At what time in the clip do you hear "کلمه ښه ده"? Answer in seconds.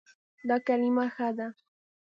0.67-1.47